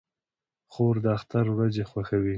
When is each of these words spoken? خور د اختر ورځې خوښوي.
خور 0.73 0.95
د 1.03 1.05
اختر 1.17 1.45
ورځې 1.55 1.83
خوښوي. 1.89 2.29